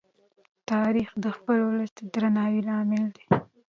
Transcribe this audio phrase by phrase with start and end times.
[0.71, 3.25] تاریخ د خپل ولس د درناوي لامل دی.